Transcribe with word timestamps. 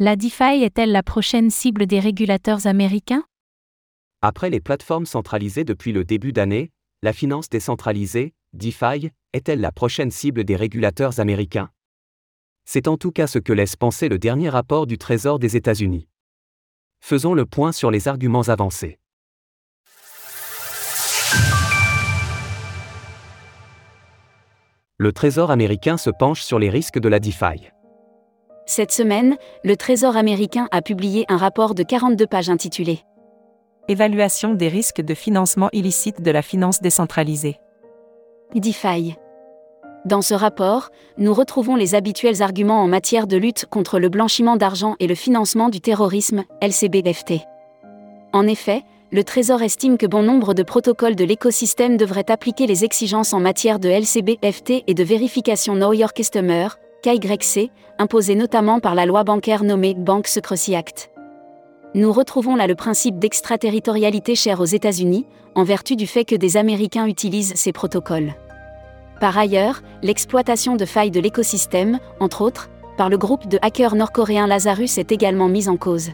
La 0.00 0.14
DeFi 0.14 0.62
est-elle 0.62 0.92
la 0.92 1.02
prochaine 1.02 1.50
cible 1.50 1.86
des 1.86 1.98
régulateurs 1.98 2.68
américains? 2.68 3.24
Après 4.22 4.48
les 4.48 4.60
plateformes 4.60 5.06
centralisées 5.06 5.64
depuis 5.64 5.90
le 5.90 6.04
début 6.04 6.32
d'année, 6.32 6.70
la 7.02 7.12
finance 7.12 7.48
décentralisée, 7.48 8.32
DeFi, 8.52 9.10
est-elle 9.32 9.60
la 9.60 9.72
prochaine 9.72 10.12
cible 10.12 10.44
des 10.44 10.54
régulateurs 10.54 11.18
américains? 11.18 11.70
C'est 12.64 12.86
en 12.86 12.96
tout 12.96 13.10
cas 13.10 13.26
ce 13.26 13.40
que 13.40 13.52
laisse 13.52 13.74
penser 13.74 14.08
le 14.08 14.20
dernier 14.20 14.48
rapport 14.50 14.86
du 14.86 14.98
Trésor 14.98 15.40
des 15.40 15.56
États-Unis. 15.56 16.06
Faisons 17.00 17.34
le 17.34 17.44
point 17.44 17.72
sur 17.72 17.90
les 17.90 18.06
arguments 18.06 18.42
avancés. 18.42 19.00
Le 24.96 25.12
Trésor 25.12 25.50
américain 25.50 25.96
se 25.96 26.10
penche 26.10 26.42
sur 26.42 26.60
les 26.60 26.70
risques 26.70 27.00
de 27.00 27.08
la 27.08 27.18
DeFi. 27.18 27.72
Cette 28.70 28.92
semaine, 28.92 29.38
le 29.64 29.78
Trésor 29.78 30.18
américain 30.18 30.68
a 30.72 30.82
publié 30.82 31.24
un 31.30 31.38
rapport 31.38 31.74
de 31.74 31.82
42 31.82 32.26
pages 32.26 32.50
intitulé 32.50 33.00
Évaluation 33.88 34.52
des 34.52 34.68
risques 34.68 35.00
de 35.00 35.14
financement 35.14 35.70
illicite 35.72 36.20
de 36.20 36.30
la 36.30 36.42
finance 36.42 36.82
décentralisée. 36.82 37.56
DeFi. 38.54 39.14
Dans 40.04 40.20
ce 40.20 40.34
rapport, 40.34 40.90
nous 41.16 41.32
retrouvons 41.32 41.76
les 41.76 41.94
habituels 41.94 42.42
arguments 42.42 42.82
en 42.82 42.88
matière 42.88 43.26
de 43.26 43.38
lutte 43.38 43.64
contre 43.64 43.98
le 43.98 44.10
blanchiment 44.10 44.56
d'argent 44.56 44.96
et 45.00 45.06
le 45.06 45.14
financement 45.14 45.70
du 45.70 45.80
terrorisme, 45.80 46.44
LCBFT. 46.60 47.40
En 48.34 48.46
effet, 48.46 48.82
le 49.12 49.24
Trésor 49.24 49.62
estime 49.62 49.96
que 49.96 50.06
bon 50.06 50.22
nombre 50.22 50.52
de 50.52 50.62
protocoles 50.62 51.16
de 51.16 51.24
l'écosystème 51.24 51.96
devraient 51.96 52.30
appliquer 52.30 52.66
les 52.66 52.84
exigences 52.84 53.32
en 53.32 53.40
matière 53.40 53.78
de 53.78 53.88
LCBFT 53.88 54.84
et 54.86 54.92
de 54.92 55.04
vérification 55.04 55.74
Know 55.74 55.94
Your 55.94 56.12
Customer, 56.12 56.68
KYC, 57.02 57.70
imposées 57.98 58.34
notamment 58.34 58.80
par 58.80 58.94
la 58.94 59.06
loi 59.06 59.22
bancaire 59.22 59.62
nommée 59.62 59.94
Bank 59.94 60.26
Secrecy 60.26 60.74
Act. 60.74 61.10
Nous 61.94 62.12
retrouvons 62.12 62.56
là 62.56 62.66
le 62.66 62.74
principe 62.74 63.18
d'extraterritorialité 63.18 64.34
cher 64.34 64.60
aux 64.60 64.64
États-Unis, 64.64 65.24
en 65.54 65.62
vertu 65.62 65.94
du 65.94 66.06
fait 66.06 66.24
que 66.24 66.34
des 66.34 66.56
Américains 66.56 67.06
utilisent 67.06 67.54
ces 67.54 67.72
protocoles. 67.72 68.34
Par 69.20 69.38
ailleurs, 69.38 69.82
l'exploitation 70.02 70.76
de 70.76 70.84
failles 70.84 71.10
de 71.10 71.20
l'écosystème, 71.20 71.98
entre 72.20 72.42
autres, 72.42 72.68
par 72.96 73.08
le 73.08 73.18
groupe 73.18 73.48
de 73.48 73.58
hackers 73.62 73.94
nord-coréens 73.94 74.48
Lazarus 74.48 74.98
est 74.98 75.12
également 75.12 75.48
mise 75.48 75.68
en 75.68 75.76
cause. 75.76 76.10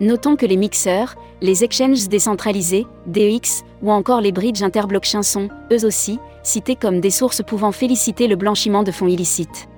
Notons 0.00 0.36
que 0.36 0.46
les 0.46 0.56
mixeurs, 0.56 1.16
les 1.40 1.64
exchanges 1.64 2.08
décentralisés, 2.08 2.86
DEX, 3.06 3.64
ou 3.82 3.90
encore 3.90 4.20
les 4.20 4.32
bridges 4.32 4.62
interblockchains 4.62 5.24
sont, 5.24 5.48
eux 5.72 5.84
aussi, 5.84 6.20
cités 6.44 6.76
comme 6.76 7.00
des 7.00 7.10
sources 7.10 7.42
pouvant 7.42 7.72
féliciter 7.72 8.28
le 8.28 8.36
blanchiment 8.36 8.84
de 8.84 8.92
fonds 8.92 9.08
illicites. 9.08 9.68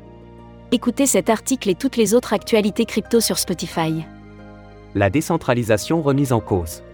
Écoutez 0.73 1.07
cet 1.07 1.31
article 1.31 1.69
et 1.69 1.75
toutes 1.75 1.97
les 1.97 2.15
autres 2.15 2.33
actualités 2.33 2.85
crypto 2.85 3.19
sur 3.19 3.39
Spotify. 3.39 4.05
La 4.95 5.11
décentralisation 5.11 6.01
remise 6.01 6.33
en 6.33 6.39
cause. 6.39 6.85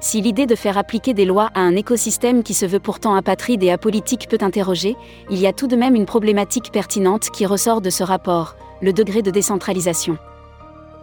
Si 0.00 0.20
l'idée 0.20 0.44
de 0.44 0.54
faire 0.54 0.76
appliquer 0.76 1.14
des 1.14 1.24
lois 1.24 1.48
à 1.54 1.60
un 1.60 1.74
écosystème 1.74 2.42
qui 2.42 2.52
se 2.52 2.66
veut 2.66 2.80
pourtant 2.80 3.14
apatride 3.14 3.62
et 3.62 3.70
apolitique 3.70 4.28
peut 4.28 4.36
interroger, 4.42 4.94
il 5.30 5.38
y 5.38 5.46
a 5.46 5.54
tout 5.54 5.68
de 5.68 5.76
même 5.76 5.94
une 5.94 6.04
problématique 6.04 6.70
pertinente 6.70 7.30
qui 7.30 7.46
ressort 7.46 7.80
de 7.80 7.88
ce 7.88 8.02
rapport, 8.04 8.56
le 8.82 8.92
degré 8.92 9.22
de 9.22 9.30
décentralisation. 9.30 10.18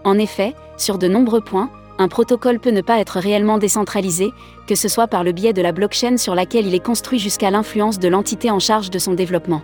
En 0.03 0.19
effet, 0.19 0.53
sur 0.77 0.99
de 0.99 1.07
nombreux 1.07 1.41
points, 1.41 1.71
un 1.97 2.07
protocole 2.07 2.59
peut 2.59 2.69
ne 2.69 2.81
pas 2.81 2.99
être 2.99 3.17
réellement 3.17 3.57
décentralisé, 3.57 4.29
que 4.67 4.75
ce 4.75 4.89
soit 4.89 5.07
par 5.07 5.23
le 5.23 5.31
biais 5.31 5.53
de 5.53 5.63
la 5.63 5.71
blockchain 5.71 6.17
sur 6.17 6.35
laquelle 6.35 6.67
il 6.67 6.75
est 6.75 6.85
construit 6.85 7.17
jusqu'à 7.17 7.49
l'influence 7.49 7.97
de 7.97 8.09
l'entité 8.09 8.51
en 8.51 8.59
charge 8.59 8.91
de 8.91 8.99
son 8.99 9.13
développement. 9.13 9.63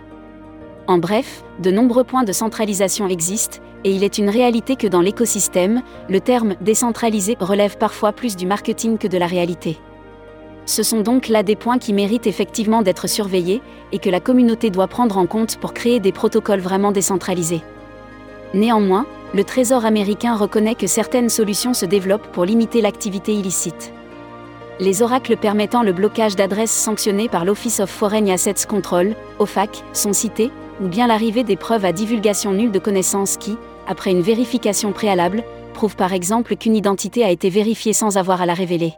En 0.88 0.98
bref, 0.98 1.42
de 1.60 1.72
nombreux 1.72 2.04
points 2.04 2.22
de 2.22 2.32
centralisation 2.32 3.08
existent, 3.08 3.58
et 3.82 3.90
il 3.90 4.04
est 4.04 4.18
une 4.18 4.30
réalité 4.30 4.76
que 4.76 4.86
dans 4.86 5.00
l'écosystème, 5.00 5.82
le 6.08 6.20
terme 6.20 6.54
décentralisé 6.60 7.36
relève 7.40 7.76
parfois 7.76 8.12
plus 8.12 8.36
du 8.36 8.46
marketing 8.46 8.96
que 8.96 9.08
de 9.08 9.18
la 9.18 9.26
réalité. 9.26 9.78
Ce 10.64 10.84
sont 10.84 11.00
donc 11.00 11.28
là 11.28 11.42
des 11.42 11.56
points 11.56 11.78
qui 11.78 11.92
méritent 11.92 12.28
effectivement 12.28 12.82
d'être 12.82 13.08
surveillés, 13.08 13.62
et 13.90 13.98
que 13.98 14.10
la 14.10 14.20
communauté 14.20 14.70
doit 14.70 14.86
prendre 14.86 15.18
en 15.18 15.26
compte 15.26 15.56
pour 15.56 15.74
créer 15.74 15.98
des 15.98 16.12
protocoles 16.12 16.60
vraiment 16.60 16.92
décentralisés. 16.92 17.62
Néanmoins, 18.54 19.06
le 19.34 19.42
Trésor 19.42 19.84
américain 19.84 20.36
reconnaît 20.36 20.76
que 20.76 20.86
certaines 20.86 21.30
solutions 21.30 21.74
se 21.74 21.84
développent 21.84 22.28
pour 22.28 22.44
limiter 22.44 22.80
l'activité 22.80 23.32
illicite. 23.34 23.92
Les 24.78 25.02
oracles 25.02 25.36
permettant 25.36 25.82
le 25.82 25.92
blocage 25.92 26.36
d'adresses 26.36 26.70
sanctionnées 26.70 27.28
par 27.28 27.44
l'Office 27.44 27.80
of 27.80 27.90
Foreign 27.90 28.28
Assets 28.30 28.66
Control, 28.68 29.14
OFAC, 29.38 29.82
sont 29.92 30.12
cités, 30.12 30.50
ou 30.80 30.88
bien 30.88 31.06
l'arrivée 31.06 31.44
des 31.44 31.56
preuves 31.56 31.84
à 31.84 31.92
divulgation 31.92 32.52
nulle 32.52 32.72
de 32.72 32.78
connaissances 32.78 33.36
qui, 33.36 33.56
après 33.86 34.10
une 34.10 34.22
vérification 34.22 34.92
préalable, 34.92 35.42
prouvent 35.74 35.96
par 35.96 36.12
exemple 36.12 36.56
qu'une 36.56 36.76
identité 36.76 37.24
a 37.24 37.30
été 37.30 37.50
vérifiée 37.50 37.92
sans 37.92 38.16
avoir 38.16 38.40
à 38.40 38.46
la 38.46 38.54
révéler. 38.54 38.94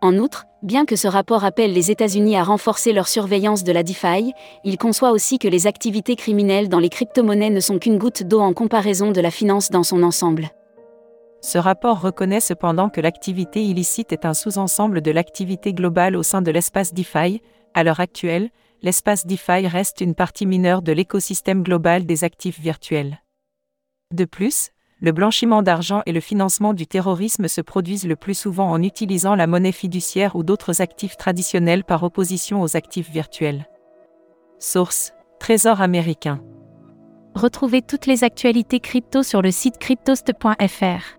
En 0.00 0.16
outre, 0.16 0.46
bien 0.62 0.84
que 0.84 0.96
ce 0.96 1.06
rapport 1.06 1.44
appelle 1.44 1.72
les 1.72 1.92
États-Unis 1.92 2.36
à 2.36 2.42
renforcer 2.42 2.92
leur 2.92 3.06
surveillance 3.06 3.62
de 3.62 3.70
la 3.70 3.84
DeFi, 3.84 4.32
il 4.64 4.76
conçoit 4.76 5.12
aussi 5.12 5.38
que 5.38 5.46
les 5.46 5.68
activités 5.68 6.16
criminelles 6.16 6.68
dans 6.68 6.80
les 6.80 6.88
crypto-monnaies 6.88 7.50
ne 7.50 7.60
sont 7.60 7.78
qu'une 7.78 7.98
goutte 7.98 8.24
d'eau 8.24 8.40
en 8.40 8.52
comparaison 8.52 9.12
de 9.12 9.20
la 9.20 9.30
finance 9.30 9.70
dans 9.70 9.84
son 9.84 10.02
ensemble. 10.02 10.50
Ce 11.40 11.58
rapport 11.58 12.00
reconnaît 12.00 12.40
cependant 12.40 12.88
que 12.88 13.00
l'activité 13.00 13.62
illicite 13.64 14.12
est 14.12 14.24
un 14.24 14.34
sous-ensemble 14.34 15.02
de 15.02 15.10
l'activité 15.10 15.72
globale 15.72 16.16
au 16.16 16.22
sein 16.22 16.42
de 16.42 16.50
l'espace 16.50 16.94
DeFi. 16.94 17.40
À 17.74 17.84
l'heure 17.84 18.00
actuelle, 18.00 18.50
l'espace 18.82 19.26
DeFi 19.26 19.66
reste 19.66 20.00
une 20.00 20.14
partie 20.14 20.46
mineure 20.46 20.82
de 20.82 20.92
l'écosystème 20.92 21.62
global 21.62 22.04
des 22.04 22.24
actifs 22.24 22.60
virtuels. 22.60 23.22
De 24.12 24.24
plus, 24.24 24.70
le 25.00 25.12
blanchiment 25.12 25.62
d'argent 25.62 26.02
et 26.06 26.12
le 26.12 26.20
financement 26.20 26.74
du 26.74 26.86
terrorisme 26.86 27.48
se 27.48 27.60
produisent 27.60 28.06
le 28.06 28.14
plus 28.14 28.34
souvent 28.34 28.70
en 28.70 28.82
utilisant 28.82 29.34
la 29.34 29.48
monnaie 29.48 29.72
fiduciaire 29.72 30.36
ou 30.36 30.44
d'autres 30.44 30.80
actifs 30.80 31.16
traditionnels 31.16 31.82
par 31.82 32.02
opposition 32.04 32.62
aux 32.62 32.76
actifs 32.76 33.10
virtuels. 33.10 33.66
Source 34.60 35.12
Trésor 35.40 35.80
américain. 35.80 36.40
Retrouvez 37.34 37.82
toutes 37.82 38.06
les 38.06 38.22
actualités 38.22 38.78
crypto 38.78 39.24
sur 39.24 39.42
le 39.42 39.50
site 39.50 39.78
cryptost.fr. 39.78 41.18